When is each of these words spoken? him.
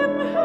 him. 0.00 0.39